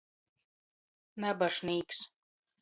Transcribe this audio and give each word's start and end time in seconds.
Nabašnīks. 1.25 2.01